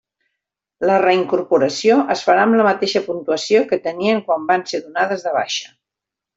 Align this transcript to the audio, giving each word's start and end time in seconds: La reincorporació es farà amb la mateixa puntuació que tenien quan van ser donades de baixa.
La 0.89 0.95
reincorporació 1.03 1.97
es 2.15 2.23
farà 2.29 2.47
amb 2.47 2.59
la 2.61 2.67
mateixa 2.69 3.03
puntuació 3.11 3.63
que 3.73 3.81
tenien 3.87 4.25
quan 4.31 4.49
van 4.51 4.69
ser 4.75 4.85
donades 4.89 5.31
de 5.31 5.39
baixa. 5.41 5.73